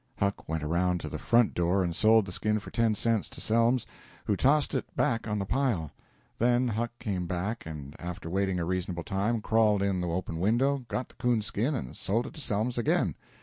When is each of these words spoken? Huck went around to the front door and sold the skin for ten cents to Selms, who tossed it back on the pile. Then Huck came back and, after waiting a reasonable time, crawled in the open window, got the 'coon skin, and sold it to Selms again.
Huck 0.17 0.49
went 0.49 0.63
around 0.63 0.99
to 1.01 1.09
the 1.09 1.19
front 1.19 1.53
door 1.53 1.83
and 1.83 1.95
sold 1.95 2.25
the 2.25 2.31
skin 2.31 2.57
for 2.57 2.71
ten 2.71 2.95
cents 2.95 3.29
to 3.29 3.39
Selms, 3.39 3.85
who 4.25 4.35
tossed 4.35 4.73
it 4.73 4.85
back 4.95 5.27
on 5.27 5.37
the 5.37 5.45
pile. 5.45 5.91
Then 6.39 6.69
Huck 6.69 6.89
came 6.97 7.27
back 7.27 7.67
and, 7.67 7.95
after 7.99 8.27
waiting 8.27 8.59
a 8.59 8.65
reasonable 8.65 9.03
time, 9.03 9.41
crawled 9.41 9.83
in 9.83 10.01
the 10.01 10.07
open 10.09 10.39
window, 10.39 10.85
got 10.87 11.09
the 11.09 11.15
'coon 11.19 11.43
skin, 11.43 11.75
and 11.75 11.95
sold 11.95 12.25
it 12.25 12.33
to 12.33 12.41
Selms 12.41 12.79
again. 12.79 13.13